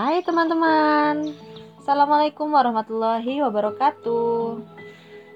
[0.00, 1.36] Hai teman-teman,
[1.76, 4.56] Assalamualaikum warahmatullahi wabarakatuh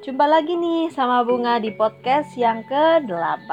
[0.00, 3.44] Jumpa lagi nih sama Bunga di podcast yang ke-8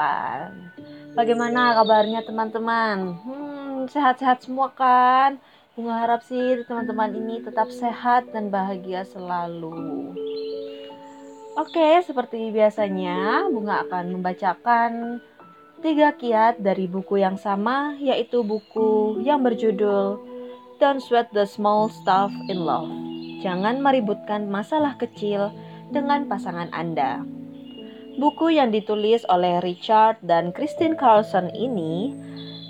[1.12, 3.12] Bagaimana kabarnya teman-teman?
[3.28, 5.36] Hmm, sehat-sehat semua kan?
[5.76, 10.16] Bunga harap sih teman-teman ini tetap sehat dan bahagia selalu
[11.60, 15.20] Oke, seperti biasanya Bunga akan membacakan
[15.84, 20.31] tiga kiat dari buku yang sama yaitu buku yang berjudul
[20.82, 22.90] Don't sweat the small stuff in love.
[23.38, 25.54] Jangan meributkan masalah kecil
[25.94, 27.22] dengan pasangan Anda.
[28.18, 32.10] Buku yang ditulis oleh Richard dan Christine Carlson ini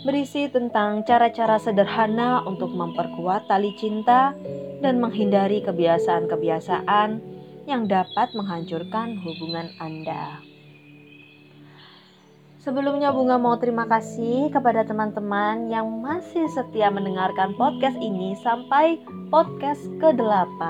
[0.04, 4.36] berisi tentang cara-cara sederhana untuk memperkuat tali cinta
[4.84, 7.16] dan menghindari kebiasaan-kebiasaan
[7.64, 10.51] yang dapat menghancurkan hubungan Anda.
[12.62, 19.02] Sebelumnya Bunga mau terima kasih kepada teman-teman yang masih setia mendengarkan podcast ini sampai
[19.34, 20.62] podcast ke-8.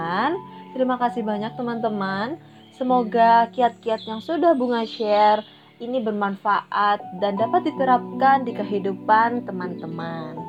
[0.73, 2.41] Terima kasih banyak teman-teman.
[2.73, 5.45] Semoga kiat-kiat yang sudah Bunga share
[5.85, 10.41] ini bermanfaat dan dapat diterapkan di kehidupan teman-teman.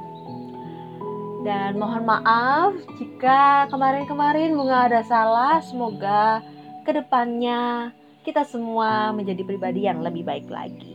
[1.44, 5.60] Dan mohon maaf jika kemarin-kemarin Bunga ada salah.
[5.60, 6.40] Semoga
[6.88, 7.92] ke depannya
[8.24, 10.93] kita semua menjadi pribadi yang lebih baik lagi.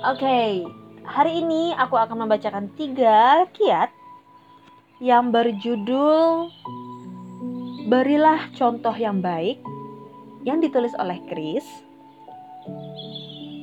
[0.00, 0.64] Oke,
[1.04, 3.92] hari ini aku akan membacakan tiga kiat
[4.96, 6.48] yang berjudul
[7.84, 9.58] Berilah Contoh Yang Baik
[10.48, 11.68] yang ditulis oleh Chris.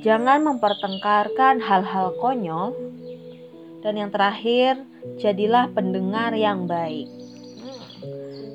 [0.05, 2.77] Jangan mempertengkarkan hal-hal konyol.
[3.81, 4.77] Dan yang terakhir,
[5.17, 7.09] jadilah pendengar yang baik.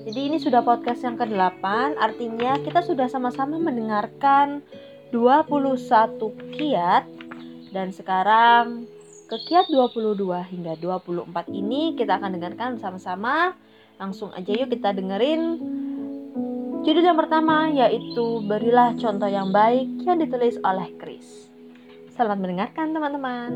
[0.06, 4.62] Jadi ini sudah podcast yang ke-8, artinya kita sudah sama-sama mendengarkan
[5.10, 7.21] 21 kiat
[7.72, 8.84] dan sekarang
[9.26, 10.20] ke kiat 22
[10.52, 13.56] hingga 24 ini kita akan dengarkan bersama-sama.
[13.96, 15.56] Langsung aja yuk kita dengerin
[16.84, 21.48] judul yang pertama yaitu Berilah Contoh Yang Baik yang ditulis oleh Chris.
[22.12, 23.50] Selamat mendengarkan teman-teman.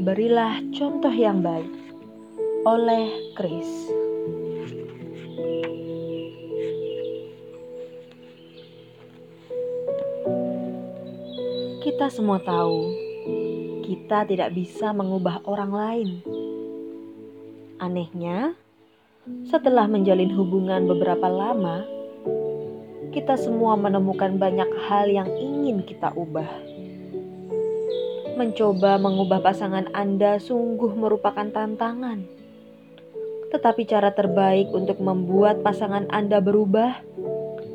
[0.00, 1.68] Berilah contoh yang baik
[2.64, 3.68] oleh Chris.
[11.84, 12.80] Kita semua tahu,
[13.84, 16.08] kita tidak bisa mengubah orang lain.
[17.76, 18.56] Anehnya,
[19.52, 21.84] setelah menjalin hubungan beberapa lama,
[23.12, 26.69] kita semua menemukan banyak hal yang ingin kita ubah
[28.40, 32.24] Mencoba mengubah pasangan Anda sungguh merupakan tantangan.
[33.52, 37.04] Tetapi cara terbaik untuk membuat pasangan Anda berubah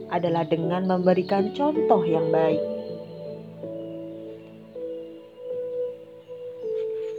[0.09, 2.57] adalah dengan memberikan contoh yang baik.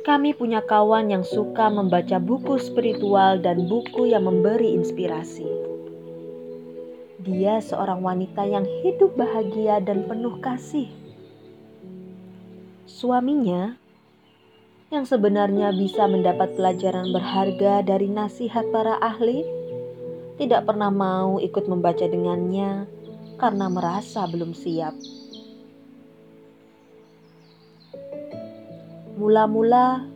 [0.03, 5.47] Kami punya kawan yang suka membaca buku spiritual dan buku yang memberi inspirasi.
[7.23, 10.91] Dia seorang wanita yang hidup bahagia dan penuh kasih
[12.97, 13.77] Suaminya,
[14.89, 19.45] yang sebenarnya bisa mendapat pelajaran berharga dari nasihat para ahli,
[20.41, 22.89] tidak pernah mau ikut membaca dengannya
[23.37, 24.97] karena merasa belum siap.
[29.21, 30.09] Mula-mula,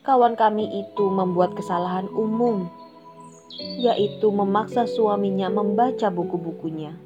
[0.00, 2.72] kawan kami itu membuat kesalahan umum,
[3.76, 6.96] yaitu memaksa suaminya membaca buku-bukunya.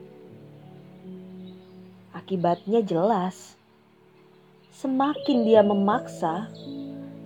[2.15, 3.58] Akibatnya jelas
[4.78, 6.47] Semakin dia memaksa,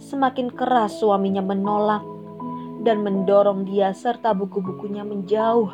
[0.00, 2.00] semakin keras suaminya menolak
[2.80, 5.68] dan mendorong dia serta buku-bukunya menjauh.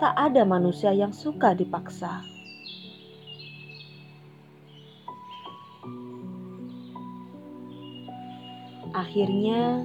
[0.00, 2.24] Tak ada manusia yang suka dipaksa.
[8.96, 9.84] Akhirnya,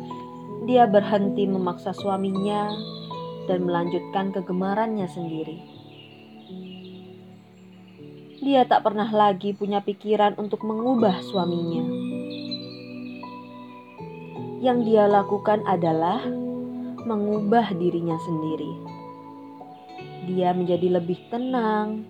[0.64, 2.72] dia berhenti memaksa suaminya
[3.52, 5.84] dan melanjutkan kegemarannya sendiri.
[8.44, 11.88] Dia tak pernah lagi punya pikiran untuk mengubah suaminya.
[14.60, 16.28] Yang dia lakukan adalah
[17.08, 18.74] mengubah dirinya sendiri.
[20.28, 22.04] Dia menjadi lebih tenang,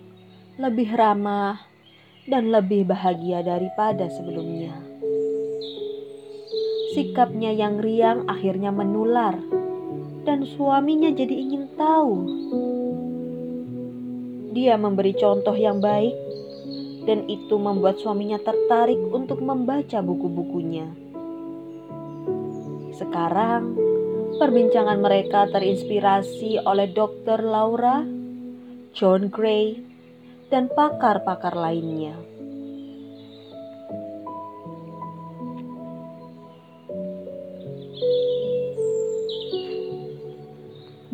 [0.58, 1.62] lebih ramah,
[2.26, 4.74] dan lebih bahagia daripada sebelumnya.
[6.98, 9.38] Sikapnya yang riang akhirnya menular,
[10.26, 12.10] dan suaminya jadi ingin tahu
[14.54, 16.14] dia memberi contoh yang baik,
[17.04, 20.88] dan itu membuat suaminya tertarik untuk membaca buku-bukunya.
[22.94, 23.74] Sekarang,
[24.34, 27.38] Perbincangan mereka terinspirasi oleh Dr.
[27.46, 28.02] Laura,
[28.90, 29.78] John Gray,
[30.50, 32.18] dan pakar-pakar lainnya.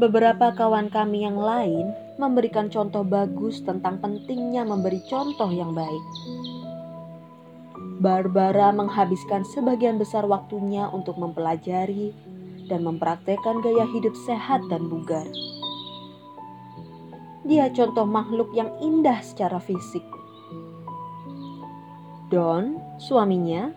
[0.00, 6.04] Beberapa kawan kami yang lain memberikan contoh bagus tentang pentingnya memberi contoh yang baik.
[8.00, 12.12] Barbara menghabiskan sebagian besar waktunya untuk mempelajari
[12.68, 15.24] dan mempraktekkan gaya hidup sehat dan bugar.
[17.48, 20.04] Dia contoh makhluk yang indah secara fisik.
[22.30, 23.74] Don, suaminya,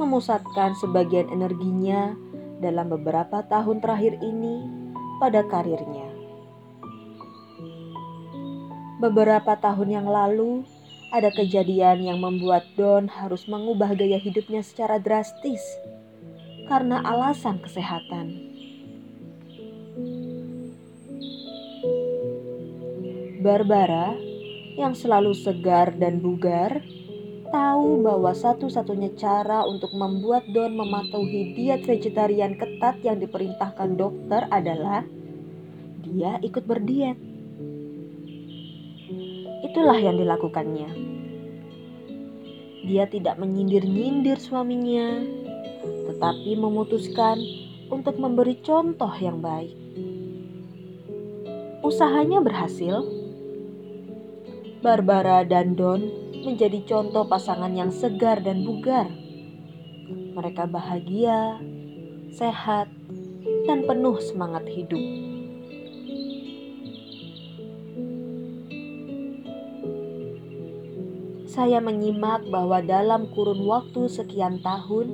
[0.00, 2.16] memusatkan sebagian energinya
[2.58, 4.66] dalam beberapa tahun terakhir ini
[5.22, 6.07] pada karirnya.
[8.98, 10.66] Beberapa tahun yang lalu,
[11.14, 15.62] ada kejadian yang membuat Don harus mengubah gaya hidupnya secara drastis
[16.66, 18.26] karena alasan kesehatan.
[23.38, 24.18] Barbara
[24.74, 26.82] yang selalu segar dan bugar
[27.54, 35.06] tahu bahwa satu-satunya cara untuk membuat Don mematuhi diet vegetarian ketat yang diperintahkan dokter adalah
[36.02, 37.27] dia ikut berdiet.
[39.62, 40.90] Itulah yang dilakukannya.
[42.88, 45.20] Dia tidak menyindir-nyindir suaminya,
[46.08, 47.36] tetapi memutuskan
[47.92, 49.74] untuk memberi contoh yang baik.
[51.84, 53.04] Usahanya berhasil.
[54.78, 56.06] Barbara dan Don
[56.46, 59.10] menjadi contoh pasangan yang segar dan bugar.
[60.38, 61.58] Mereka bahagia,
[62.30, 62.86] sehat,
[63.66, 65.02] dan penuh semangat hidup.
[71.58, 75.10] Saya menyimak bahwa dalam kurun waktu sekian tahun,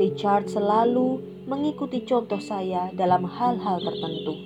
[0.00, 4.40] Richard selalu mengikuti contoh saya dalam hal-hal tertentu.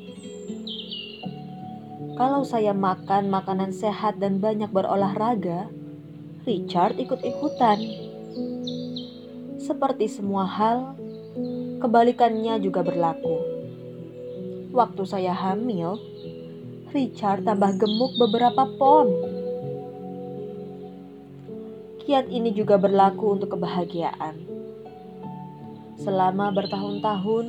[2.19, 5.71] Kalau saya makan makanan sehat dan banyak berolahraga,
[6.43, 7.79] Richard ikut-ikutan.
[9.63, 10.99] Seperti semua hal,
[11.79, 13.39] kebalikannya juga berlaku.
[14.75, 15.95] Waktu saya hamil,
[16.91, 19.28] Richard tambah gemuk beberapa pon
[22.09, 24.41] Kiat ini juga berlaku untuk kebahagiaan.
[26.01, 27.47] Selama bertahun-tahun,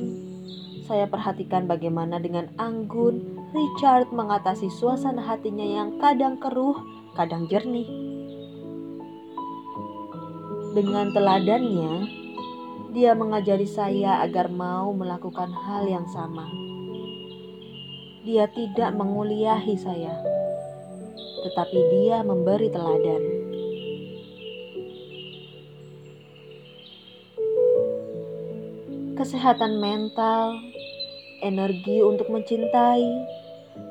[0.84, 6.76] saya perhatikan bagaimana dengan anggun Richard mengatasi suasana hatinya yang kadang keruh,
[7.16, 7.88] kadang jernih.
[10.76, 11.92] Dengan teladannya,
[12.92, 16.44] dia mengajari saya agar mau melakukan hal yang sama.
[18.28, 20.20] Dia tidak menguliahi saya,
[21.48, 23.39] tetapi dia memberi teladan.
[29.20, 30.56] Kesehatan mental,
[31.44, 33.04] energi untuk mencintai,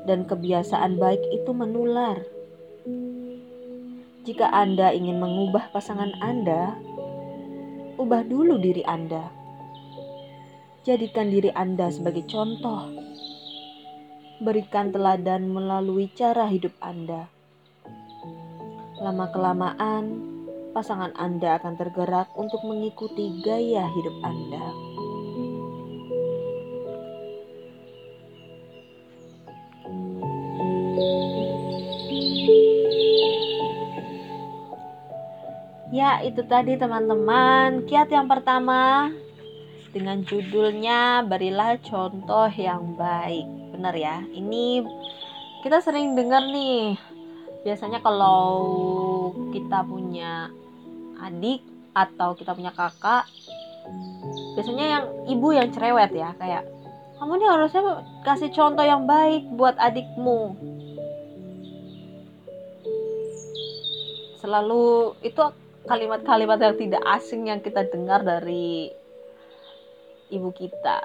[0.02, 2.18] dan kebiasaan baik itu menular.
[4.26, 6.74] Jika Anda ingin mengubah pasangan Anda,
[7.94, 9.30] ubah dulu diri Anda.
[10.82, 12.90] Jadikan diri Anda sebagai contoh.
[14.42, 17.30] Berikan teladan melalui cara hidup Anda.
[18.98, 20.10] Lama-kelamaan,
[20.74, 24.89] pasangan Anda akan tergerak untuk mengikuti gaya hidup Anda.
[35.90, 37.84] Ya, itu tadi teman-teman.
[37.84, 39.10] Kiat yang pertama
[39.90, 43.44] dengan judulnya Berilah Contoh yang Baik.
[43.74, 44.22] Benar ya?
[44.30, 44.86] Ini
[45.66, 46.96] kita sering dengar nih.
[47.66, 48.48] Biasanya kalau
[49.52, 50.48] kita punya
[51.20, 51.60] adik
[51.92, 53.28] atau kita punya kakak,
[54.56, 56.64] biasanya yang ibu yang cerewet ya, kayak
[57.20, 57.82] kamu nih harusnya
[58.24, 60.56] kasih contoh yang baik buat adikmu.
[64.40, 65.44] Selalu itu
[65.84, 68.88] kalimat-kalimat yang tidak asing yang kita dengar dari
[70.32, 70.98] ibu kita.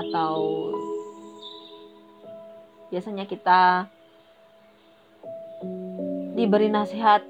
[0.00, 0.34] Atau
[2.88, 3.88] biasanya kita
[6.36, 7.24] diberi nasihat.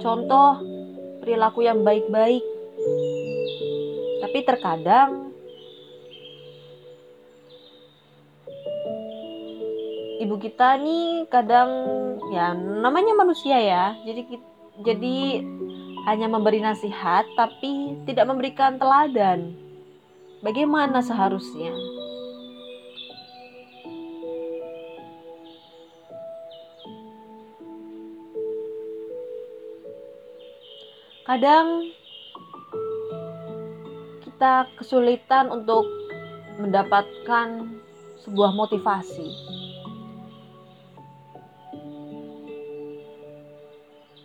[0.00, 0.60] Contoh
[1.20, 2.44] perilaku yang baik-baik.
[4.24, 5.25] Tapi terkadang
[10.20, 11.70] ibu kita nih kadang
[12.32, 14.22] ya namanya manusia ya jadi
[14.84, 15.44] jadi
[16.06, 19.58] hanya memberi nasihat tapi tidak memberikan teladan.
[20.38, 21.74] Bagaimana seharusnya?
[31.26, 31.90] Kadang
[34.22, 35.82] kita kesulitan untuk
[36.62, 37.66] mendapatkan
[38.22, 39.65] sebuah motivasi.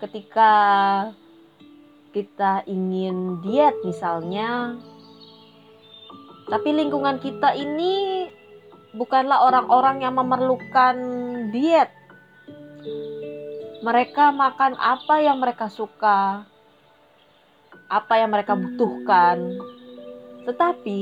[0.01, 0.51] Ketika
[2.09, 4.73] kita ingin diet misalnya,
[6.49, 8.25] tapi lingkungan kita ini
[8.97, 10.95] bukanlah orang-orang yang memerlukan
[11.53, 11.93] diet.
[13.85, 16.49] Mereka makan apa yang mereka suka,
[17.85, 19.57] apa yang mereka butuhkan.
[20.49, 20.99] Tetapi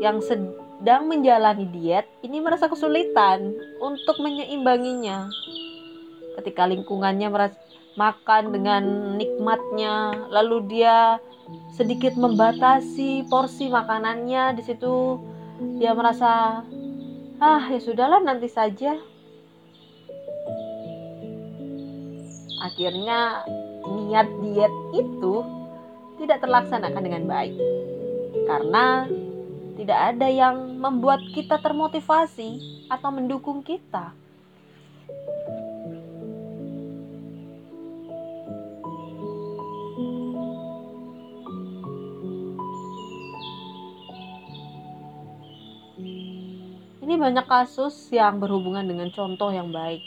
[0.00, 5.28] yang sedang menjalani diet ini merasa kesulitan untuk menyeimbanginya.
[6.40, 7.60] Ketika lingkungannya merasa
[8.00, 8.82] makan dengan
[9.20, 11.20] nikmatnya, lalu dia
[11.76, 14.56] sedikit membatasi porsi makanannya.
[14.56, 15.20] Di situ
[15.76, 16.64] dia merasa
[17.36, 18.96] ah ya sudahlah nanti saja.
[22.60, 23.44] Akhirnya
[23.84, 25.44] niat diet itu
[26.20, 27.56] tidak terlaksanakan dengan baik.
[28.48, 29.08] Karena
[29.80, 34.12] tidak ada yang membuat kita termotivasi atau mendukung kita.
[47.10, 49.98] Ini banyak kasus yang berhubungan dengan contoh yang baik.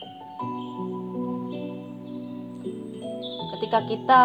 [3.52, 4.24] Ketika kita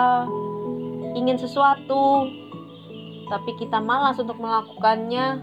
[1.19, 2.31] ingin sesuatu,
[3.35, 5.43] tapi kita malas untuk melakukannya,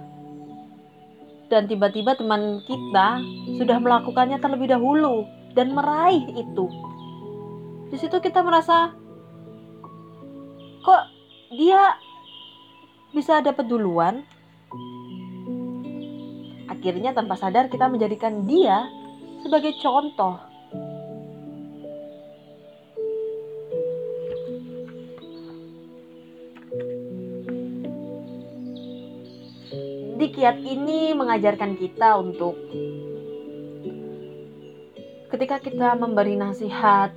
[1.52, 3.20] dan tiba-tiba teman kita
[3.60, 5.28] sudah melakukannya terlebih dahulu
[5.60, 6.72] dan meraih itu.
[7.92, 8.96] Di situ kita merasa,
[10.88, 11.04] kok
[11.52, 12.00] dia
[13.12, 14.24] bisa dapat duluan?
[16.86, 18.86] Akhirnya tanpa sadar kita menjadikan dia
[19.42, 20.38] sebagai contoh.
[30.14, 32.54] Di kiat ini mengajarkan kita untuk
[35.34, 37.10] ketika kita memberi nasihat,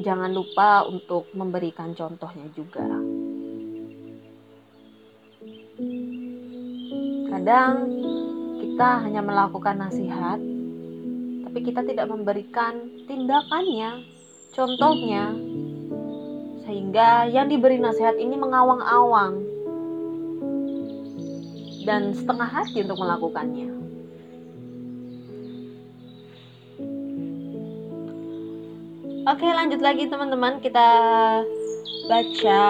[0.00, 2.88] jangan lupa untuk memberikan contohnya juga.
[7.42, 7.90] Kadang
[8.62, 10.38] kita hanya melakukan nasihat,
[11.42, 13.98] tapi kita tidak memberikan tindakannya,
[14.54, 15.34] contohnya,
[16.62, 19.42] sehingga yang diberi nasihat ini mengawang-awang
[21.82, 23.74] dan setengah hati untuk melakukannya.
[29.26, 30.88] Oke, lanjut lagi teman-teman, kita
[32.06, 32.62] baca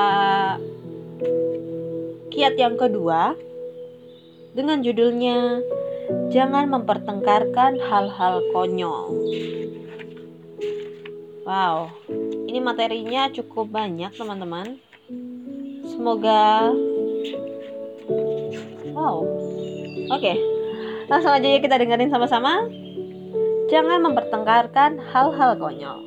[2.33, 3.52] kiat yang kedua
[4.53, 5.61] dengan judulnya
[6.33, 9.09] Jangan Mempertengkarkan Hal-hal Konyol.
[11.43, 11.91] Wow,
[12.47, 14.79] ini materinya cukup banyak teman-teman.
[15.89, 16.71] Semoga
[18.93, 19.25] Wow.
[20.13, 20.37] Oke.
[21.09, 22.69] Langsung aja ya kita dengerin sama-sama.
[23.73, 26.01] Jangan mempertengkarkan hal-hal konyol.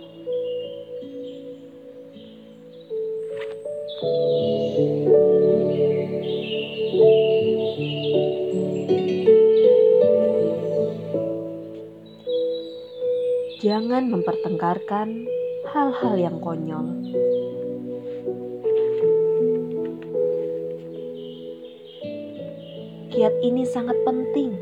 [13.65, 15.25] Jangan mempertengkarkan
[15.73, 16.85] hal-hal yang konyol.
[23.09, 24.53] Kiat ini sangat penting.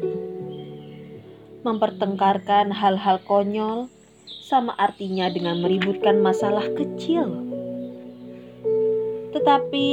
[1.68, 3.92] Mempertengkarkan hal-hal konyol
[4.48, 7.28] sama artinya dengan meributkan masalah kecil.
[9.36, 9.88] Tetapi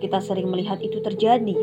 [0.00, 1.60] kita sering melihat itu terjadi.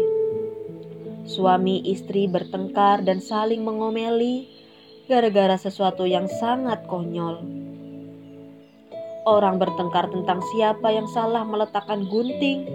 [1.25, 4.61] Suami istri bertengkar dan saling mengomeli
[5.03, 7.43] gara-gara sesuatu yang sangat konyol.
[9.27, 12.67] Orang bertengkar tentang siapa yang salah meletakkan gunting,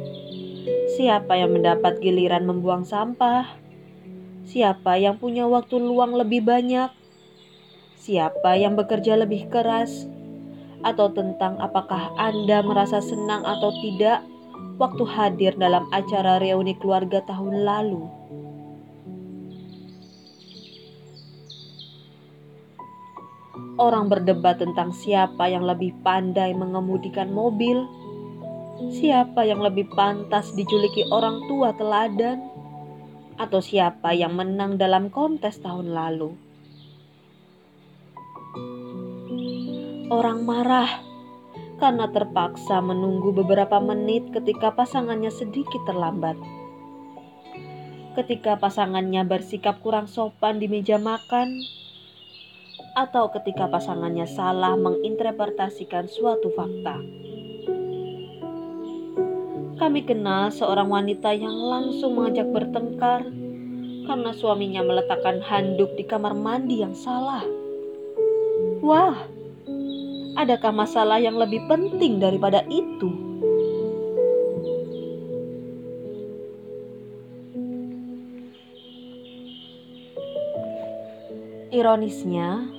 [0.96, 3.48] siapa yang mendapat giliran membuang sampah,
[4.44, 6.92] siapa yang punya waktu luang lebih banyak,
[7.96, 10.08] siapa yang bekerja lebih keras,
[10.84, 14.24] atau tentang apakah Anda merasa senang atau tidak
[14.76, 18.04] waktu hadir dalam acara reuni keluarga tahun lalu.
[23.78, 27.86] Orang berdebat tentang siapa yang lebih pandai mengemudikan mobil,
[28.90, 32.42] siapa yang lebih pantas dijuluki orang tua teladan,
[33.38, 36.34] atau siapa yang menang dalam kontes tahun lalu.
[40.10, 40.90] Orang marah
[41.78, 46.34] karena terpaksa menunggu beberapa menit ketika pasangannya sedikit terlambat.
[48.18, 51.54] Ketika pasangannya bersikap kurang sopan di meja makan,
[52.98, 56.98] atau ketika pasangannya salah menginterpretasikan suatu fakta.
[59.78, 63.22] Kami kenal seorang wanita yang langsung mengajak bertengkar
[64.10, 67.46] karena suaminya meletakkan handuk di kamar mandi yang salah.
[68.82, 69.14] Wah,
[70.34, 73.14] adakah masalah yang lebih penting daripada itu?
[81.70, 82.77] Ironisnya,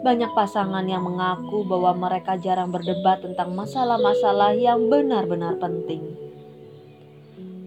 [0.00, 6.16] banyak pasangan yang mengaku bahwa mereka jarang berdebat tentang masalah-masalah yang benar-benar penting.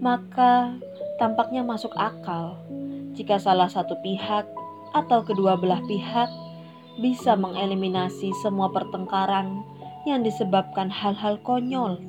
[0.01, 0.75] Maka,
[1.21, 2.57] tampaknya masuk akal
[3.13, 4.49] jika salah satu pihak
[4.97, 6.29] atau kedua belah pihak
[6.97, 9.61] bisa mengeliminasi semua pertengkaran
[10.09, 12.01] yang disebabkan hal-hal konyol.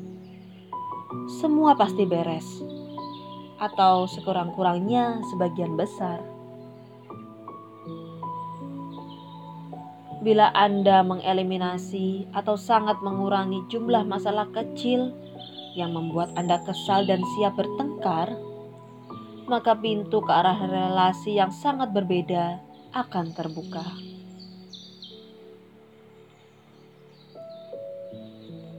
[1.41, 2.45] Semua pasti beres,
[3.61, 6.34] atau sekurang-kurangnya sebagian besar.
[10.25, 15.13] Bila Anda mengeliminasi atau sangat mengurangi jumlah masalah kecil
[15.77, 18.33] yang membuat Anda kesal dan siap bertengkar,
[19.45, 22.57] maka pintu ke arah relasi yang sangat berbeda
[22.97, 23.85] akan terbuka.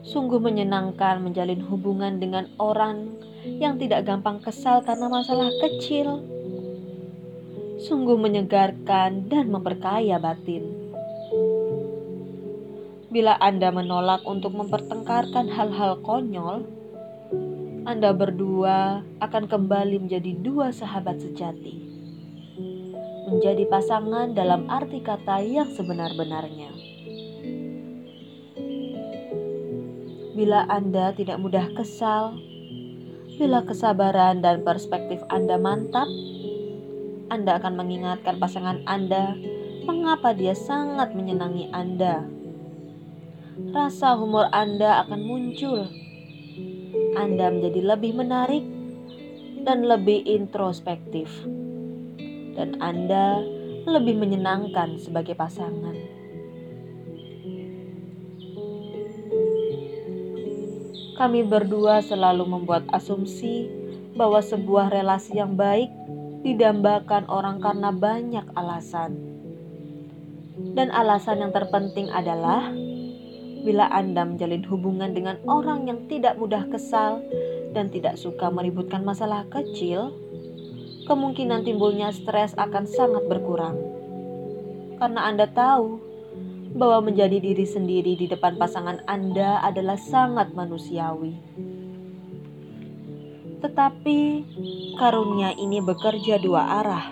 [0.01, 6.25] Sungguh menyenangkan menjalin hubungan dengan orang yang tidak gampang kesal karena masalah kecil.
[7.85, 10.84] Sungguh menyegarkan dan memperkaya batin
[13.15, 16.67] bila Anda menolak untuk mempertengkarkan hal-hal konyol,
[17.87, 21.79] Anda berdua akan kembali menjadi dua sahabat sejati.
[23.31, 26.75] Menjadi pasangan dalam arti kata yang sebenar-benarnya.
[30.35, 32.35] Bila Anda tidak mudah kesal,
[33.39, 36.11] bila kesabaran dan perspektif Anda mantap,
[37.31, 39.39] Anda akan mengingatkan pasangan Anda
[39.87, 42.34] mengapa dia sangat menyenangi Anda
[43.71, 45.87] rasa humor Anda akan muncul.
[47.15, 48.63] Anda menjadi lebih menarik
[49.63, 51.31] dan lebih introspektif,
[52.59, 53.39] dan Anda
[53.87, 55.95] lebih menyenangkan sebagai pasangan.
[61.15, 63.71] Kami berdua selalu membuat asumsi
[64.19, 65.87] bahwa sebuah relasi yang baik
[66.43, 69.15] didambakan orang karena banyak alasan,
[70.75, 72.69] dan alasan yang terpenting adalah
[73.65, 77.25] bila Anda menjalin hubungan dengan orang yang tidak mudah kesal
[77.73, 80.13] dan tidak suka meributkan masalah kecil,
[81.09, 83.75] kemungkinan timbulnya stres akan sangat berkurang.
[85.01, 85.99] Karena Anda tahu
[86.77, 91.33] bahwa menjadi diri sendiri di depan pasangan Anda adalah sangat manusiawi.
[93.65, 94.19] Tetapi
[95.01, 97.11] karunia ini bekerja dua arah.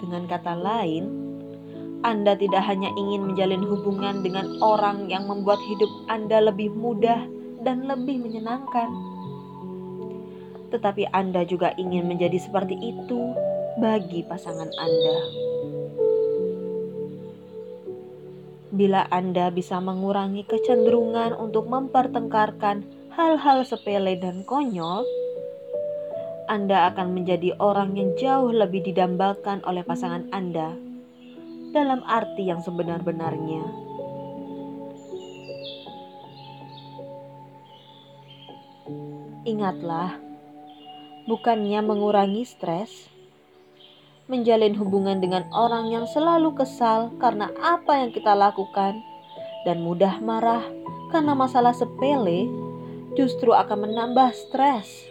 [0.00, 1.29] Dengan kata lain,
[2.00, 7.28] anda tidak hanya ingin menjalin hubungan dengan orang yang membuat hidup Anda lebih mudah
[7.60, 8.88] dan lebih menyenangkan,
[10.72, 13.36] tetapi Anda juga ingin menjadi seperti itu
[13.76, 15.18] bagi pasangan Anda.
[18.72, 22.80] Bila Anda bisa mengurangi kecenderungan untuk mempertengkarkan
[23.12, 25.04] hal-hal sepele dan konyol,
[26.48, 30.89] Anda akan menjadi orang yang jauh lebih didambakan oleh pasangan Anda
[31.70, 33.62] dalam arti yang sebenar-benarnya.
[39.48, 40.14] Ingatlah,
[41.26, 43.10] bukannya mengurangi stres,
[44.30, 49.02] menjalin hubungan dengan orang yang selalu kesal karena apa yang kita lakukan
[49.66, 50.62] dan mudah marah
[51.10, 52.46] karena masalah sepele
[53.18, 55.09] justru akan menambah stres.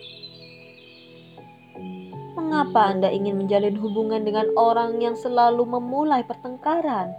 [2.49, 7.13] Mengapa Anda ingin menjalin hubungan dengan orang yang selalu memulai pertengkaran?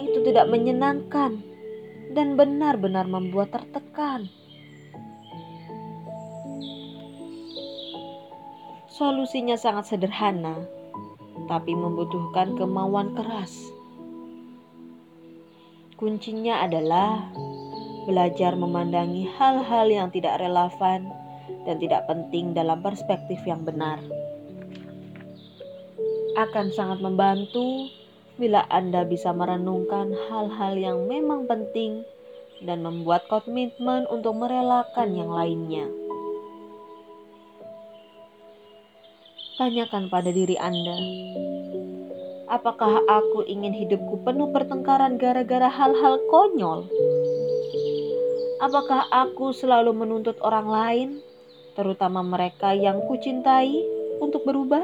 [0.00, 1.44] Itu tidak menyenangkan
[2.16, 4.32] dan benar-benar membuat tertekan.
[8.88, 10.64] Solusinya sangat sederhana,
[11.44, 13.52] tapi membutuhkan kemauan keras.
[16.00, 17.20] Kuncinya adalah
[18.08, 21.27] belajar memandangi hal-hal yang tidak relevan
[21.68, 24.00] dan tidak penting dalam perspektif yang benar.
[26.40, 27.92] Akan sangat membantu
[28.40, 32.08] bila Anda bisa merenungkan hal-hal yang memang penting
[32.64, 35.84] dan membuat komitmen untuk merelakan yang lainnya.
[39.60, 40.96] Tanyakan pada diri Anda,
[42.46, 46.86] apakah aku ingin hidupku penuh pertengkaran gara-gara hal-hal konyol?
[48.62, 51.08] Apakah aku selalu menuntut orang lain
[51.78, 53.70] terutama mereka yang kucintai,
[54.18, 54.82] untuk berubah?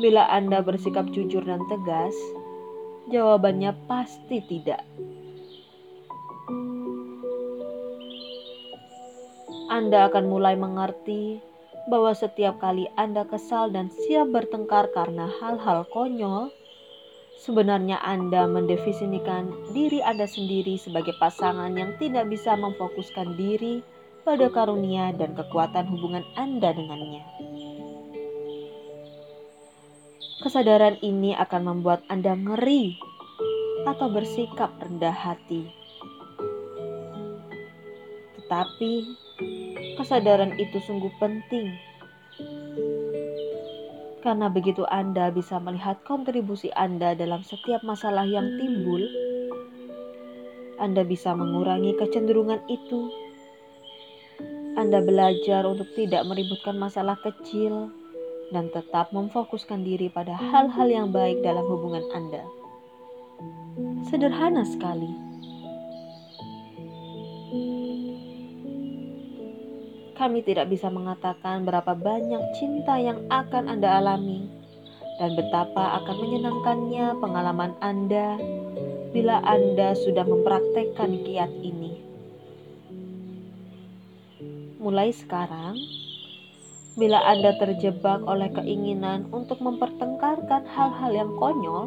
[0.00, 2.16] Bila Anda bersikap jujur dan tegas,
[3.12, 4.80] jawabannya pasti tidak.
[9.68, 11.44] Anda akan mulai mengerti
[11.92, 16.48] bahwa setiap kali Anda kesal dan siap bertengkar karena hal-hal konyol,
[17.38, 23.80] sebenarnya Anda mendefinisikan diri Anda sendiri sebagai pasangan yang tidak bisa memfokuskan diri
[24.26, 27.22] pada karunia dan kekuatan hubungan Anda dengannya.
[30.38, 32.94] Kesadaran ini akan membuat Anda ngeri
[33.86, 35.66] atau bersikap rendah hati.
[38.38, 38.92] Tetapi
[39.98, 41.74] kesadaran itu sungguh penting.
[44.18, 49.06] Karena begitu Anda bisa melihat kontribusi Anda dalam setiap masalah yang timbul,
[50.82, 53.00] Anda bisa mengurangi kecenderungan itu.
[54.78, 57.90] Anda belajar untuk tidak meributkan masalah kecil
[58.54, 62.42] dan tetap memfokuskan diri pada hal-hal yang baik dalam hubungan Anda.
[64.06, 65.10] Sederhana sekali.
[70.18, 74.50] Kami tidak bisa mengatakan berapa banyak cinta yang akan Anda alami
[75.22, 78.34] dan betapa akan menyenangkannya pengalaman Anda
[79.14, 82.02] bila Anda sudah mempraktekkan kiat ini.
[84.82, 85.78] Mulai sekarang,
[86.98, 91.86] bila Anda terjebak oleh keinginan untuk mempertengkarkan hal-hal yang konyol,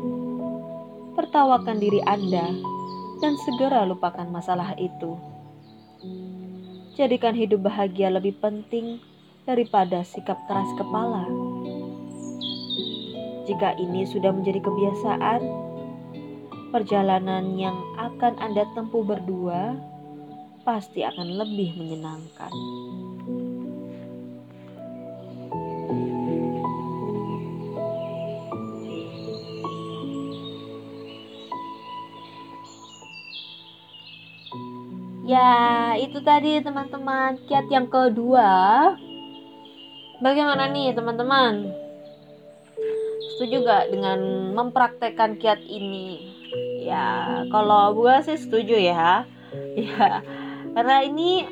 [1.20, 2.48] tertawakan diri Anda
[3.20, 5.20] dan segera lupakan masalah itu.
[6.92, 9.00] Jadikan hidup bahagia lebih penting
[9.48, 11.24] daripada sikap keras kepala.
[13.48, 15.42] Jika ini sudah menjadi kebiasaan,
[16.76, 19.80] perjalanan yang akan Anda tempuh berdua
[20.68, 22.52] pasti akan lebih menyenangkan.
[35.32, 38.52] Ya, itu tadi teman-teman kiat yang kedua.
[40.20, 41.72] Bagaimana nih teman-teman?
[43.32, 44.20] Setuju gak dengan
[44.52, 46.36] mempraktekkan kiat ini?
[46.84, 49.24] Ya, kalau gue sih setuju ya.
[49.80, 50.20] Ya,
[50.76, 51.48] karena ini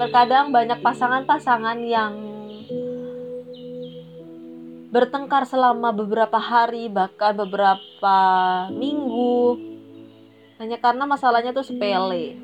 [0.00, 2.16] terkadang banyak pasangan-pasangan yang
[4.88, 8.16] bertengkar selama beberapa hari bahkan beberapa
[8.72, 9.67] minggu
[10.58, 12.34] hanya karena masalahnya tuh sepele.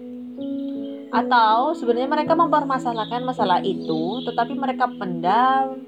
[1.10, 5.82] Atau sebenarnya mereka mempermasalahkan masalah itu tetapi mereka pendam.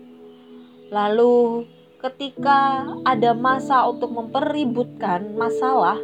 [0.91, 1.67] Lalu
[2.03, 5.99] ketika ada masa untuk mempeributkan masalah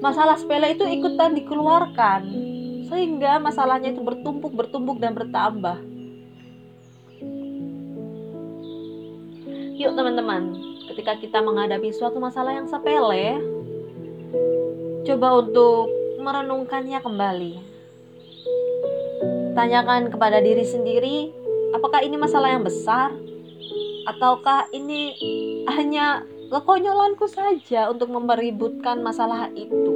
[0.00, 2.24] masalah sepele itu ikutan dikeluarkan
[2.88, 5.78] sehingga masalahnya itu bertumpuk bertumpuk dan bertambah.
[9.78, 10.56] Yuk teman-teman
[10.90, 13.59] ketika kita menghadapi suatu masalah yang sepele
[15.00, 15.88] Coba untuk
[16.20, 17.54] merenungkannya kembali.
[19.56, 21.32] Tanyakan kepada diri sendiri,
[21.72, 23.08] apakah ini masalah yang besar?
[24.04, 25.16] Ataukah ini
[25.72, 29.92] hanya kekonyolanku saja untuk meributkan masalah itu?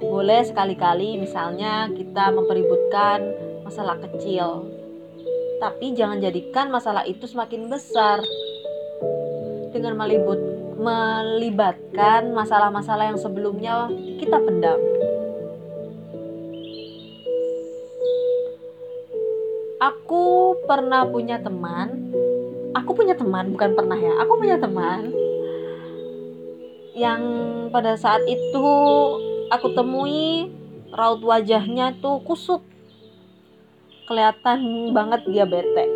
[0.00, 3.20] Boleh sekali-kali misalnya kita mempeributkan
[3.64, 4.64] masalah kecil.
[5.60, 8.24] Tapi jangan jadikan masalah itu semakin besar
[9.76, 14.80] dengan melibut melibatkan masalah-masalah yang sebelumnya kita pendam.
[19.80, 22.12] Aku pernah punya teman,
[22.72, 25.12] aku punya teman, bukan pernah ya, aku punya teman
[26.96, 27.22] yang
[27.72, 28.68] pada saat itu
[29.48, 30.52] aku temui
[30.96, 32.64] raut wajahnya tuh kusut.
[34.08, 35.86] Kelihatan banget dia bete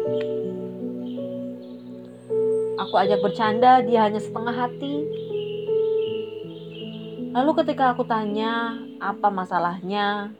[2.74, 5.06] Aku ajak bercanda, dia hanya setengah hati.
[7.34, 10.34] Lalu ketika aku tanya apa masalahnya,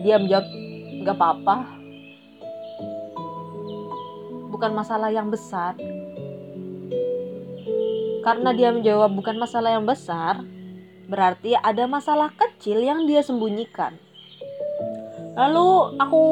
[0.00, 0.46] dia menjawab
[1.04, 1.56] gak apa-apa.
[4.48, 5.76] Bukan masalah yang besar.
[8.24, 10.44] Karena dia menjawab bukan masalah yang besar,
[11.08, 13.96] berarti ada masalah kecil yang dia sembunyikan.
[15.36, 16.24] Lalu aku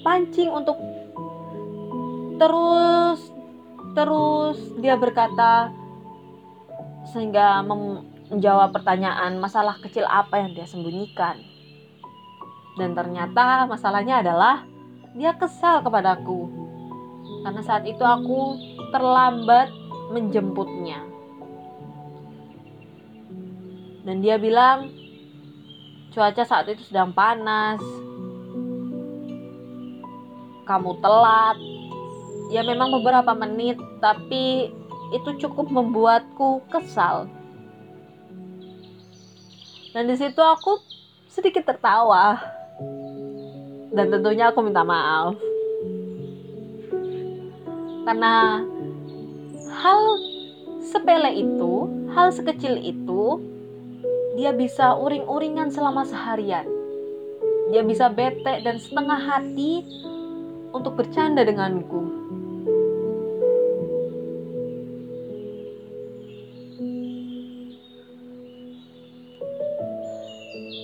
[0.00, 0.80] pancing untuk
[2.38, 3.27] terus
[3.98, 5.74] Terus dia berkata
[7.10, 7.66] sehingga
[8.30, 11.34] menjawab pertanyaan masalah kecil apa yang dia sembunyikan.
[12.78, 14.62] Dan ternyata masalahnya adalah
[15.18, 16.46] dia kesal kepadaku.
[17.42, 18.54] Karena saat itu aku
[18.94, 19.66] terlambat
[20.14, 21.02] menjemputnya.
[24.06, 24.94] Dan dia bilang
[26.14, 27.82] cuaca saat itu sedang panas.
[30.70, 31.58] Kamu telat,
[32.48, 34.72] ya memang beberapa menit tapi
[35.12, 37.28] itu cukup membuatku kesal.
[39.92, 40.80] Dan di situ aku
[41.32, 42.36] sedikit tertawa.
[43.88, 45.32] Dan tentunya aku minta maaf.
[48.04, 48.64] Karena
[49.80, 50.00] hal
[50.84, 53.40] sepele itu hal sekecil itu
[54.36, 56.68] dia bisa uring-uringan selama seharian.
[57.68, 59.84] Dia bisa bete dan setengah hati
[60.72, 62.28] untuk bercanda denganku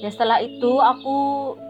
[0.04, 1.16] ya setelah itu aku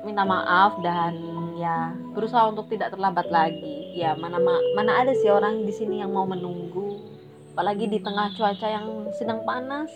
[0.03, 1.15] minta maaf dan
[1.55, 3.95] ya berusaha untuk tidak terlambat lagi.
[3.95, 4.43] Ya mana
[4.75, 6.99] mana ada sih orang di sini yang mau menunggu?
[7.55, 9.95] Apalagi di tengah cuaca yang sedang panas.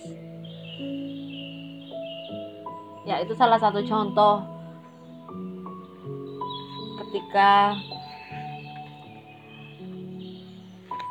[3.03, 4.46] Ya itu salah satu contoh.
[7.03, 7.74] Ketika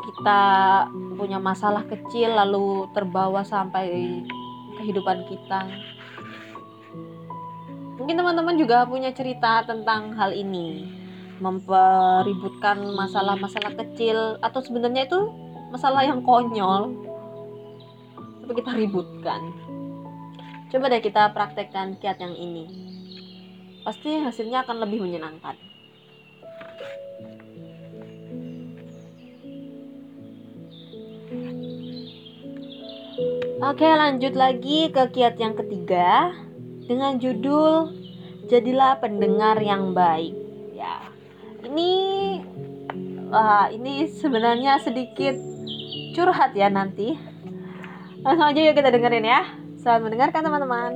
[0.07, 0.41] kita
[1.19, 4.23] punya masalah kecil lalu terbawa sampai
[4.79, 5.67] kehidupan kita
[8.07, 10.87] Mungkin teman-teman juga punya cerita tentang hal ini.
[11.43, 15.27] Mempeributkan masalah-masalah kecil atau sebenarnya itu
[15.75, 16.95] masalah yang konyol.
[18.15, 19.51] Tapi kita ributkan.
[20.71, 22.71] Coba deh kita praktekkan kiat yang ini.
[23.83, 25.59] Pasti hasilnya akan lebih menyenangkan.
[33.67, 36.46] Oke, lanjut lagi ke kiat yang ketiga
[36.87, 37.91] dengan judul
[38.47, 40.31] Jadilah Pendengar yang Baik.
[40.71, 41.11] Ya.
[41.67, 41.91] Ini
[43.27, 45.35] wah, ini sebenarnya sedikit
[46.15, 47.19] curhat ya nanti.
[48.23, 49.43] Langsung aja yuk kita dengerin ya.
[49.83, 50.91] Selamat mendengarkan teman-teman.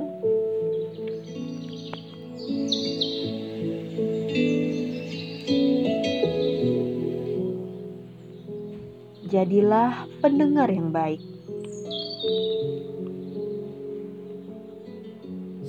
[9.28, 11.31] Jadilah pendengar yang baik.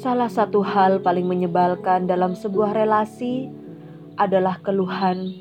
[0.04, 3.48] Salah satu hal paling menyebalkan dalam sebuah relasi
[4.20, 5.32] adalah keluhan.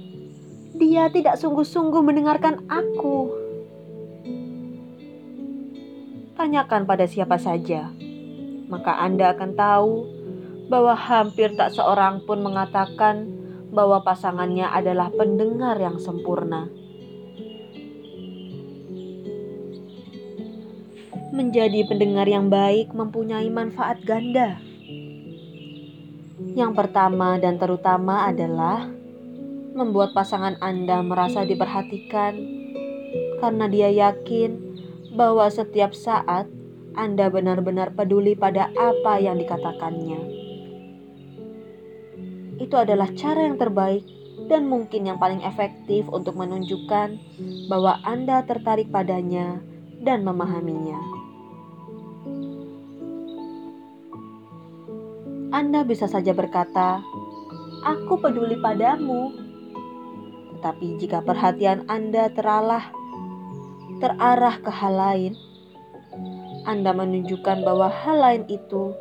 [0.78, 3.26] Dia tidak sungguh-sungguh mendengarkan aku.
[6.38, 7.90] Tanyakan pada siapa saja,
[8.70, 9.92] maka Anda akan tahu
[10.70, 13.34] bahwa hampir tak seorang pun mengatakan
[13.74, 16.70] bahwa pasangannya adalah pendengar yang sempurna.
[21.32, 24.60] Menjadi pendengar yang baik mempunyai manfaat ganda.
[26.52, 28.84] Yang pertama dan terutama adalah
[29.72, 32.36] membuat pasangan Anda merasa diperhatikan
[33.40, 34.60] karena dia yakin
[35.16, 36.52] bahwa setiap saat
[36.92, 40.20] Anda benar-benar peduli pada apa yang dikatakannya.
[42.60, 44.04] Itu adalah cara yang terbaik
[44.52, 47.16] dan mungkin yang paling efektif untuk menunjukkan
[47.72, 49.64] bahwa Anda tertarik padanya
[50.04, 51.11] dan memahaminya.
[55.52, 57.04] Anda bisa saja berkata,
[57.84, 59.36] "Aku peduli padamu."
[60.56, 62.88] Tetapi jika perhatian Anda teralah
[64.00, 65.32] terarah ke hal lain,
[66.64, 68.96] Anda menunjukkan bahwa hal lain itu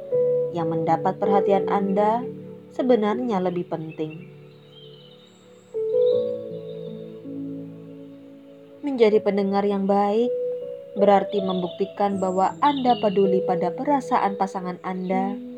[0.52, 2.20] yang mendapat perhatian Anda
[2.76, 4.28] sebenarnya lebih penting.
[8.84, 10.28] Menjadi pendengar yang baik
[11.00, 15.51] berarti membuktikan bahwa Anda peduli pada perasaan pasangan Anda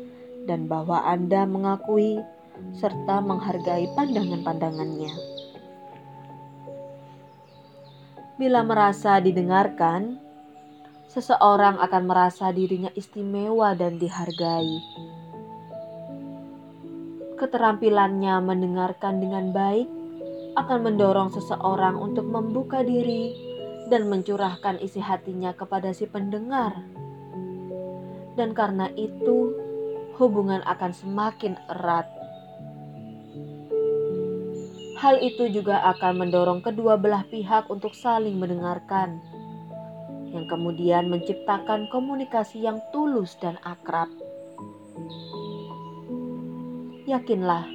[0.44, 2.20] dan bahwa Anda mengakui
[2.76, 5.12] serta menghargai pandangan-pandangannya.
[8.34, 10.18] Bila merasa didengarkan,
[11.06, 14.82] seseorang akan merasa dirinya istimewa dan dihargai.
[17.38, 19.86] Keterampilannya mendengarkan dengan baik
[20.54, 23.34] akan mendorong seseorang untuk membuka diri
[23.90, 26.74] dan mencurahkan isi hatinya kepada si pendengar.
[28.34, 29.63] Dan karena itu,
[30.18, 32.06] hubungan akan semakin erat.
[34.98, 39.20] Hal itu juga akan mendorong kedua belah pihak untuk saling mendengarkan,
[40.32, 44.08] yang kemudian menciptakan komunikasi yang tulus dan akrab.
[47.04, 47.68] Yakinlah,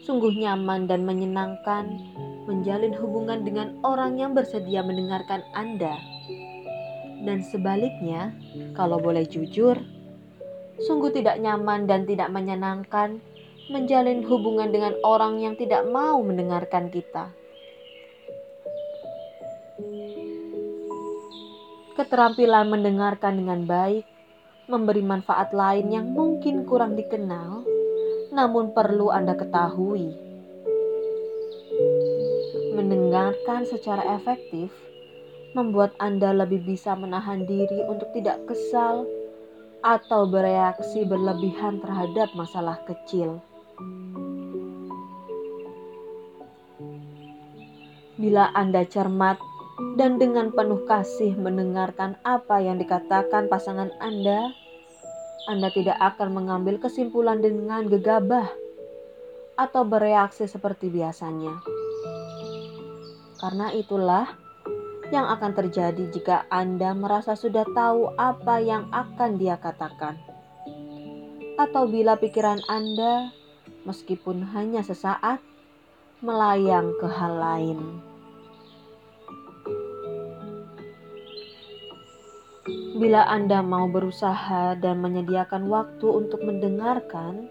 [0.00, 1.92] sungguh nyaman dan menyenangkan
[2.48, 5.96] menjalin hubungan dengan orang yang bersedia mendengarkan Anda.
[7.24, 8.32] Dan sebaliknya,
[8.76, 9.76] kalau boleh jujur,
[10.82, 13.22] Sungguh tidak nyaman dan tidak menyenangkan
[13.70, 17.30] menjalin hubungan dengan orang yang tidak mau mendengarkan kita.
[21.94, 24.04] Keterampilan mendengarkan dengan baik
[24.66, 27.62] memberi manfaat lain yang mungkin kurang dikenal,
[28.34, 30.10] namun perlu Anda ketahui.
[32.74, 34.74] Mendengarkan secara efektif
[35.54, 39.06] membuat Anda lebih bisa menahan diri untuk tidak kesal
[39.84, 43.44] atau bereaksi berlebihan terhadap masalah kecil.
[48.16, 49.36] Bila Anda cermat
[50.00, 54.48] dan dengan penuh kasih mendengarkan apa yang dikatakan pasangan Anda,
[55.52, 58.48] Anda tidak akan mengambil kesimpulan dengan gegabah
[59.60, 61.60] atau bereaksi seperti biasanya.
[63.36, 64.43] Karena itulah
[65.12, 70.16] yang akan terjadi jika Anda merasa sudah tahu apa yang akan dia katakan.
[71.60, 73.32] Atau bila pikiran Anda,
[73.84, 75.42] meskipun hanya sesaat,
[76.24, 77.78] melayang ke hal lain.
[82.94, 87.50] Bila Anda mau berusaha dan menyediakan waktu untuk mendengarkan,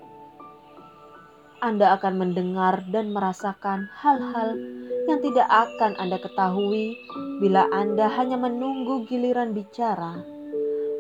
[1.61, 4.55] Anda akan mendengar dan merasakan hal-hal
[5.07, 6.95] yang tidak akan Anda ketahui
[7.43, 10.23] bila Anda hanya menunggu giliran bicara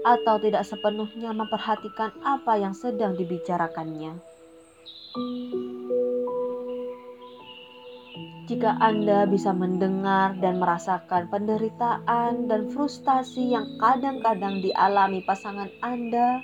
[0.03, 4.19] atau tidak sepenuhnya memperhatikan apa yang sedang dibicarakannya.
[8.43, 16.43] Jika Anda bisa mendengar dan merasakan penderitaan dan frustasi yang kadang-kadang dialami pasangan Anda,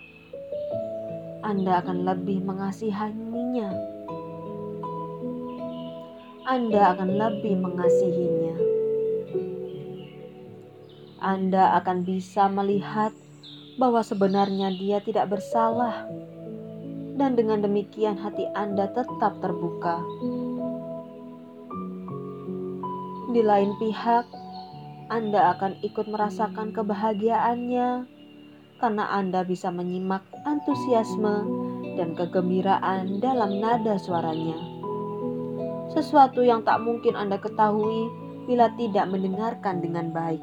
[1.43, 3.98] Anda akan lebih mengasihaninya
[6.49, 8.57] anda akan lebih mengasihinya.
[11.21, 13.13] Anda akan bisa melihat
[13.77, 16.09] bahwa sebenarnya dia tidak bersalah,
[17.21, 20.01] dan dengan demikian hati Anda tetap terbuka.
[23.29, 24.25] Di lain pihak,
[25.13, 28.09] Anda akan ikut merasakan kebahagiaannya
[28.81, 31.45] karena Anda bisa menyimak antusiasme
[31.93, 34.78] dan kegembiraan dalam nada suaranya
[35.93, 38.09] sesuatu yang tak mungkin Anda ketahui
[38.45, 40.41] bila tidak mendengarkan dengan baik.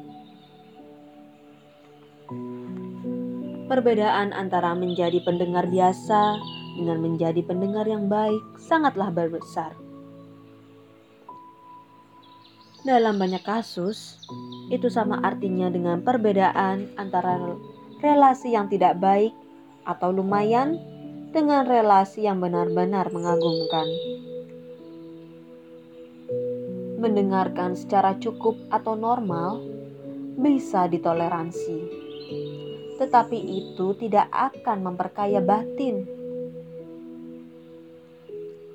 [3.67, 6.39] Perbedaan antara menjadi pendengar biasa
[6.79, 9.75] dengan menjadi pendengar yang baik sangatlah besar.
[12.87, 14.15] Dalam banyak kasus,
[14.71, 17.35] itu sama artinya dengan perbedaan antara
[17.99, 19.35] relasi yang tidak baik
[19.83, 20.79] atau lumayan
[21.35, 23.83] dengan relasi yang benar-benar mengagumkan
[26.97, 29.61] mendengarkan secara cukup atau normal
[30.37, 31.77] bisa ditoleransi,
[32.97, 36.09] tetapi itu tidak akan memperkaya batin.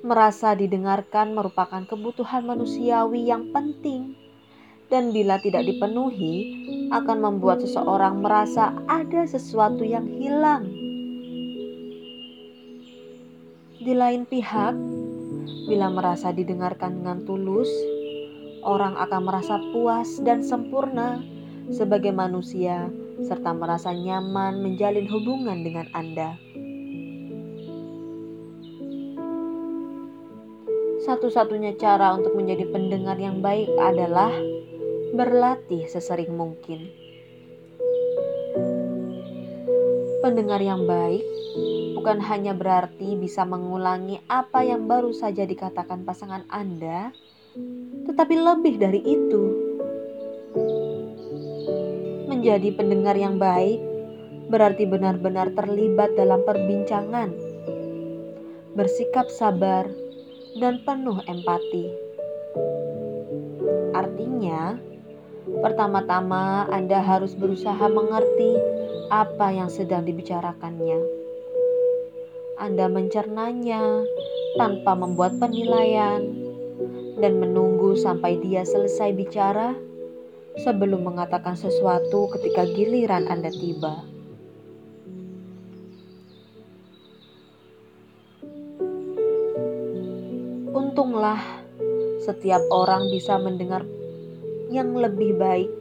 [0.03, 4.15] Merasa didengarkan merupakan kebutuhan manusiawi yang penting,
[4.91, 6.59] dan bila tidak dipenuhi,
[6.91, 10.67] akan membuat seseorang merasa ada sesuatu yang hilang.
[13.79, 14.75] Di lain pihak,
[15.67, 17.71] bila merasa didengarkan dengan tulus,
[18.63, 21.19] orang akan merasa puas dan sempurna
[21.71, 22.91] sebagai manusia,
[23.23, 26.35] serta merasa nyaman menjalin hubungan dengan Anda.
[31.03, 34.31] Satu-satunya cara untuk menjadi pendengar yang baik adalah
[35.11, 36.87] berlatih sesering mungkin.
[40.23, 41.27] Pendengar yang baik
[41.99, 47.11] bukan hanya berarti bisa mengulangi apa yang baru saja dikatakan pasangan Anda
[48.09, 49.43] tetapi lebih dari itu,
[52.29, 53.79] menjadi pendengar yang baik
[54.51, 57.31] berarti benar-benar terlibat dalam perbincangan,
[58.75, 59.87] bersikap sabar,
[60.59, 61.89] dan penuh empati.
[63.95, 64.77] Artinya,
[65.63, 68.59] pertama-tama Anda harus berusaha mengerti
[69.09, 70.99] apa yang sedang dibicarakannya.
[72.61, 74.05] Anda mencernanya
[74.59, 76.42] tanpa membuat penilaian
[77.17, 79.77] dan menunggu sampai dia selesai bicara
[80.61, 84.05] sebelum mengatakan sesuatu ketika giliran Anda tiba.
[90.73, 91.41] Untunglah
[92.21, 93.81] setiap orang bisa mendengar
[94.69, 95.71] yang lebih baik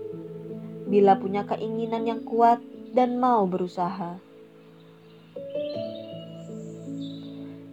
[0.88, 2.60] bila punya keinginan yang kuat
[2.92, 4.20] dan mau berusaha.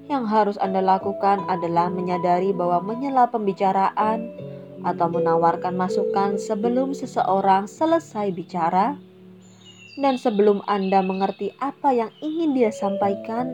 [0.10, 4.26] Yang harus Anda lakukan adalah menyadari bahwa menyela pembicaraan
[4.82, 8.97] atau menawarkan masukan sebelum seseorang selesai bicara
[10.01, 13.53] dan sebelum Anda mengerti apa yang ingin dia sampaikan,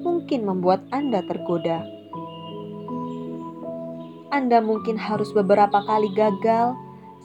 [0.00, 1.84] mungkin membuat Anda tergoda.
[4.32, 6.72] Anda mungkin harus beberapa kali gagal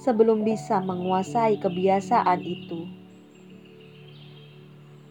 [0.03, 2.91] sebelum bisa menguasai kebiasaan itu.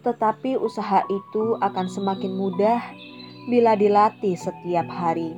[0.05, 3.08] Tetapi usaha itu akan semakin mudah
[3.49, 5.33] bila dilatih setiap hari.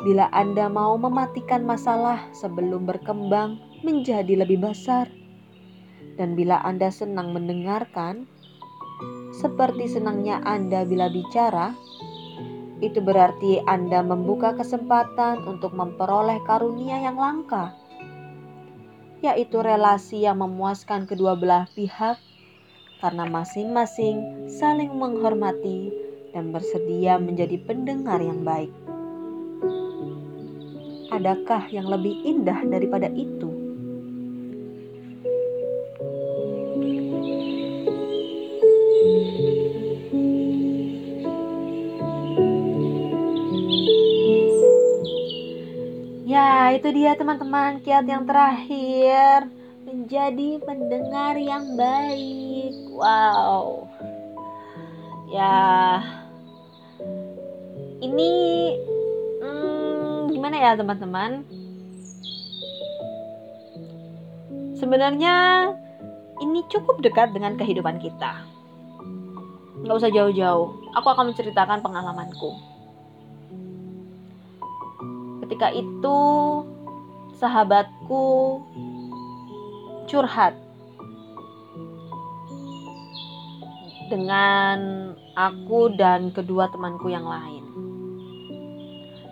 [0.00, 5.12] Bila Anda mau mematikan masalah sebelum berkembang menjadi lebih besar,
[6.18, 8.26] Dan bila Anda senang mendengarkan,
[9.30, 11.78] seperti senangnya Anda bila bicara,
[12.82, 17.70] itu berarti Anda membuka kesempatan untuk memperoleh karunia yang langka,
[19.22, 22.18] yaitu relasi yang memuaskan kedua belah pihak
[22.98, 25.94] karena masing-masing saling menghormati
[26.34, 28.74] dan bersedia menjadi pendengar yang baik.
[31.08, 33.48] Adakah yang lebih indah daripada itu?
[46.28, 49.57] Ya, itu dia teman-teman kiat yang terakhir.
[49.88, 52.76] Menjadi pendengar yang baik.
[52.92, 53.88] Wow.
[55.32, 56.04] Ya.
[58.04, 58.30] Ini
[59.40, 61.40] hmm, gimana ya teman-teman?
[64.76, 65.36] Sebenarnya
[66.44, 68.44] ini cukup dekat dengan kehidupan kita.
[69.80, 70.68] Nggak usah jauh-jauh.
[71.00, 72.68] Aku akan menceritakan pengalamanku
[75.48, 76.18] ketika itu
[77.40, 78.60] sahabatku
[80.08, 80.56] curhat
[84.08, 87.64] dengan aku dan kedua temanku yang lain.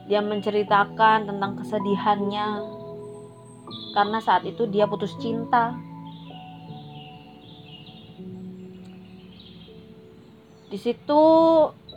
[0.07, 2.49] Dia menceritakan tentang kesedihannya
[3.97, 5.75] karena saat itu dia putus cinta.
[10.71, 11.23] Di situ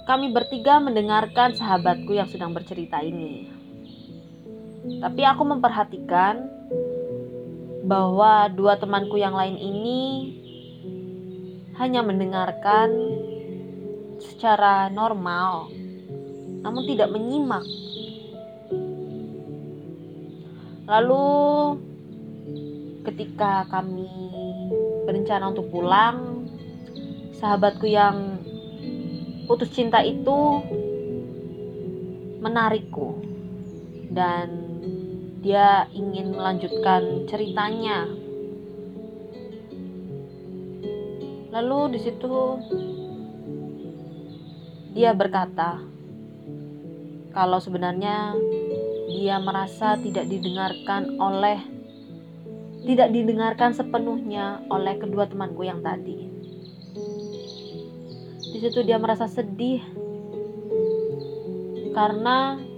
[0.07, 3.51] kami bertiga mendengarkan sahabatku yang sedang bercerita ini.
[5.03, 6.58] Tapi aku memperhatikan
[7.89, 10.01] bahwa dua temanku yang lain ini
[11.81, 12.93] hanya mendengarkan
[14.21, 15.73] secara normal,
[16.61, 17.65] namun tidak menyimak.
[20.85, 21.25] Lalu,
[23.09, 24.05] ketika kami
[25.09, 26.45] berencana untuk pulang,
[27.41, 28.37] sahabatku yang
[29.49, 30.61] putus cinta itu
[32.37, 33.17] menarikku
[34.13, 34.58] dan
[35.39, 38.07] dia ingin melanjutkan ceritanya.
[41.49, 42.33] Lalu di situ
[44.93, 45.79] dia berkata
[47.31, 48.35] kalau sebenarnya
[49.09, 51.57] dia merasa tidak didengarkan oleh
[52.83, 56.29] tidak didengarkan sepenuhnya oleh kedua temanku yang tadi.
[58.49, 59.79] Di situ dia merasa sedih
[61.95, 62.68] karena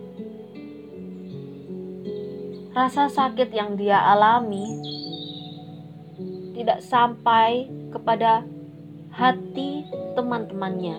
[2.71, 4.63] rasa sakit yang dia alami
[6.55, 8.47] tidak sampai kepada
[9.11, 9.83] hati
[10.15, 10.97] teman-temannya.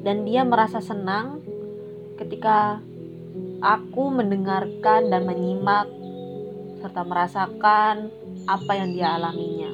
[0.00, 1.44] Dan dia merasa senang
[2.16, 2.80] ketika
[3.60, 5.84] aku mendengarkan dan menyimak
[6.80, 8.08] serta merasakan
[8.48, 9.68] apa yang dia alaminya.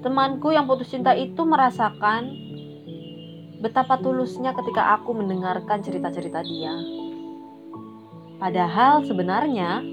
[0.00, 2.51] Temanku yang putus cinta itu merasakan
[3.62, 6.74] betapa tulusnya ketika aku mendengarkan cerita-cerita dia.
[8.42, 9.86] Padahal sebenarnya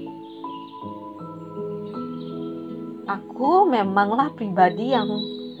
[3.06, 5.06] aku memanglah pribadi yang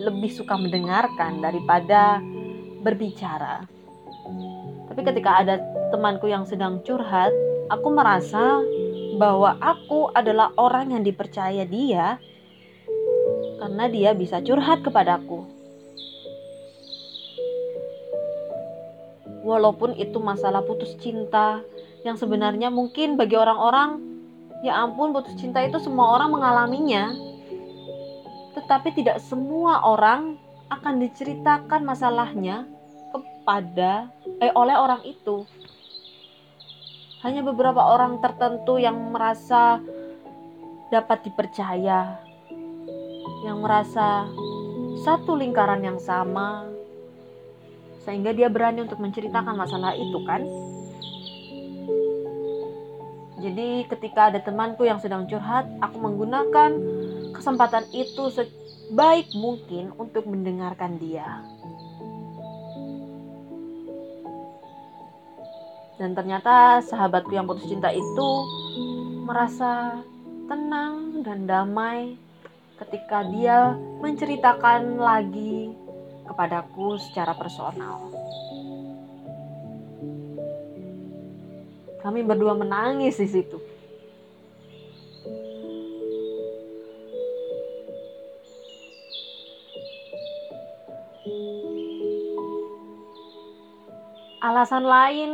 [0.02, 2.18] lebih suka mendengarkan daripada
[2.82, 3.62] berbicara.
[4.90, 5.62] Tapi ketika ada
[5.94, 7.30] temanku yang sedang curhat,
[7.70, 8.58] aku merasa
[9.22, 12.18] bahwa aku adalah orang yang dipercaya dia
[13.62, 15.59] karena dia bisa curhat kepadaku.
[19.44, 21.64] Walaupun itu masalah putus cinta
[22.04, 24.00] yang sebenarnya mungkin bagi orang-orang
[24.64, 27.12] ya ampun putus cinta itu semua orang mengalaminya.
[28.56, 30.36] Tetapi tidak semua orang
[30.70, 32.66] akan diceritakan masalahnya
[33.10, 35.44] kepada eh oleh orang itu.
[37.20, 39.76] Hanya beberapa orang tertentu yang merasa
[40.88, 42.18] dapat dipercaya
[43.44, 44.28] yang merasa
[45.00, 46.68] satu lingkaran yang sama
[48.04, 50.42] sehingga dia berani untuk menceritakan masalah itu kan?
[53.40, 56.76] Jadi ketika ada temanku yang sedang curhat aku menggunakan
[57.32, 61.40] kesempatan itu sebaik mungkin untuk mendengarkan dia.
[65.96, 68.28] Dan ternyata sahabatku yang putus cinta itu
[69.24, 70.00] merasa
[70.48, 72.16] tenang dan damai
[72.80, 75.76] ketika dia menceritakan lagi
[76.30, 78.06] kepadaku secara personal.
[82.00, 83.58] Kami berdua menangis di situ.
[94.40, 95.30] Alasan lain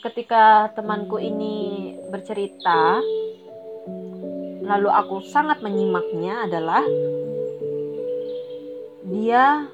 [0.00, 2.96] ketika temanku ini bercerita,
[4.64, 6.80] lalu aku sangat menyimaknya adalah
[9.04, 9.68] dia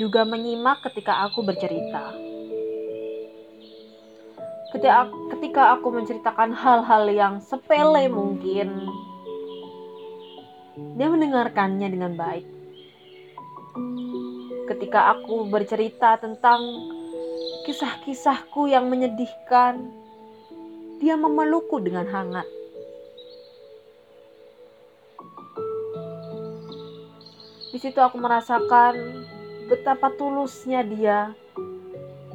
[0.00, 2.16] juga menyimak ketika aku bercerita.
[4.72, 8.88] Ketika, aku menceritakan hal-hal yang sepele mungkin,
[10.96, 12.48] dia mendengarkannya dengan baik.
[14.72, 16.64] Ketika aku bercerita tentang
[17.68, 19.90] kisah-kisahku yang menyedihkan,
[20.96, 22.48] dia memelukku dengan hangat.
[27.74, 28.94] Di situ aku merasakan
[29.70, 31.30] betapa tulusnya dia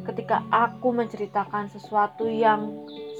[0.07, 2.71] ketika aku menceritakan sesuatu yang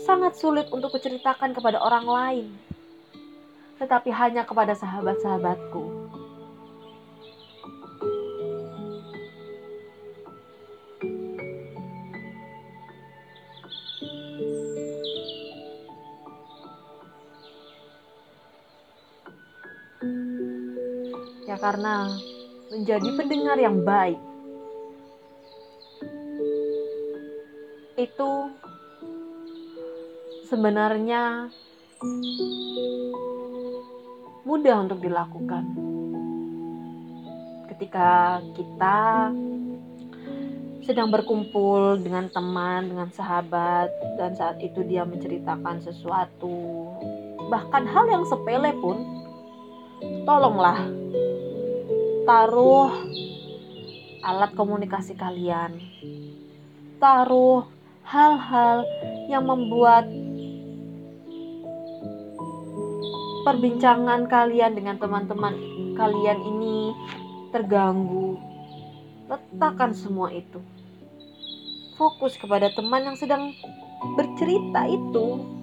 [0.07, 2.47] sangat sulit untuk kuceritakan kepada orang lain,
[3.75, 6.07] tetapi hanya kepada sahabat-sahabatku.
[21.45, 22.09] Ya karena
[22.75, 24.19] menjadi pendengar yang baik
[27.95, 28.31] itu
[30.51, 31.47] sebenarnya
[34.43, 35.63] mudah untuk dilakukan.
[37.71, 39.31] Ketika kita
[40.83, 43.87] sedang berkumpul dengan teman, dengan sahabat,
[44.19, 46.91] dan saat itu dia menceritakan sesuatu,
[47.47, 48.99] bahkan hal yang sepele pun,
[50.27, 51.05] tolonglah
[52.25, 52.89] taruh
[54.25, 55.77] alat komunikasi kalian,
[56.97, 57.69] taruh
[58.01, 58.81] hal-hal
[59.29, 60.09] yang membuat
[63.45, 65.53] perbincangan kalian dengan teman-teman
[65.93, 66.97] kalian ini
[67.53, 68.41] terganggu.
[69.29, 70.57] Letakkan semua itu.
[71.95, 73.53] Fokus kepada teman yang sedang
[74.17, 75.54] bercerita itu.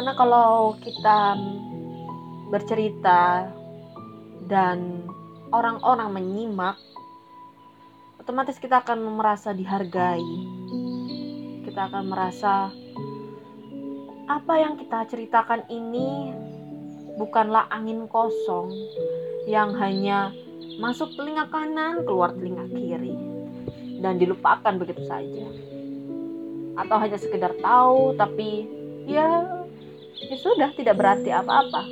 [0.00, 1.36] Karena kalau kita
[2.48, 3.52] bercerita
[4.48, 5.04] dan
[5.52, 6.80] orang-orang menyimak,
[8.16, 10.24] otomatis kita akan merasa dihargai.
[11.68, 12.72] Kita akan merasa
[14.24, 16.32] apa yang kita ceritakan ini
[17.20, 18.72] bukanlah angin kosong
[19.52, 20.32] yang hanya
[20.80, 23.12] masuk telinga kanan, keluar telinga kiri
[24.00, 25.44] dan dilupakan begitu saja.
[26.80, 28.64] Atau hanya sekedar tahu tapi
[29.04, 29.59] ya
[30.20, 31.82] ya sudah tidak berarti apa-apa.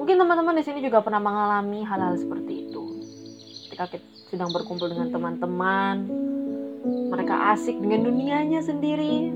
[0.00, 2.84] Mungkin teman-teman di sini juga pernah mengalami hal-hal seperti itu.
[3.68, 6.08] Ketika kita sedang berkumpul dengan teman-teman,
[7.12, 9.28] mereka asik dengan dunianya sendiri,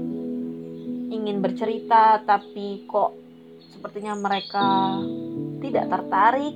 [1.12, 3.12] ingin bercerita tapi kok
[3.76, 4.96] sepertinya mereka
[5.60, 6.54] tidak tertarik.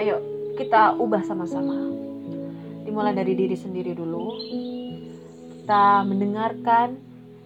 [0.00, 0.16] Ayo,
[0.56, 1.76] kita ubah sama-sama.
[2.88, 4.32] Dimulai dari diri sendiri dulu
[5.62, 6.98] kita mendengarkan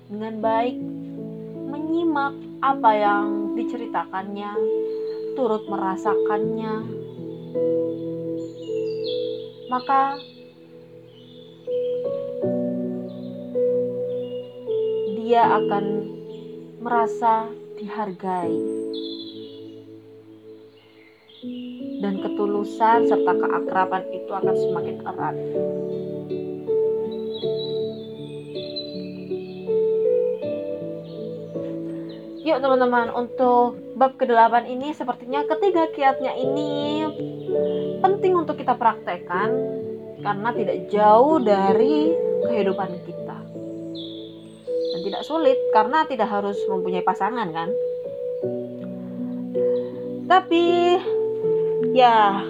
[0.08, 0.72] dengan baik,
[1.68, 2.32] menyimak
[2.64, 4.56] apa yang diceritakannya,
[5.36, 6.80] turut merasakannya,
[9.68, 10.16] maka
[15.20, 15.84] dia akan
[16.80, 18.56] merasa dihargai.
[22.00, 25.36] Dan ketulusan serta keakraban itu akan semakin erat.
[32.46, 37.02] Yuk teman-teman, untuk bab ke-8 ini sepertinya ketiga kiatnya ini
[37.98, 39.50] penting untuk kita praktekkan
[40.22, 42.14] karena tidak jauh dari
[42.46, 43.38] kehidupan kita.
[44.94, 47.74] Dan tidak sulit karena tidak harus mempunyai pasangan kan.
[50.30, 50.64] Tapi
[51.98, 52.46] ya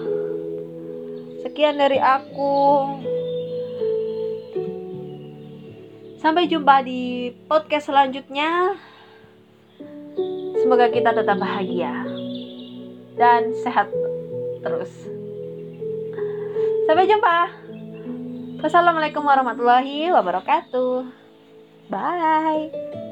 [1.41, 2.55] sekian dari aku.
[6.21, 8.77] Sampai jumpa di podcast selanjutnya.
[10.67, 12.03] Semoga kita tetap bahagia
[13.15, 13.87] dan sehat
[14.67, 14.91] terus.
[16.91, 17.55] Sampai jumpa.
[18.67, 21.07] Wassalamualaikum warahmatullahi wabarakatuh.
[21.87, 23.06] Bye.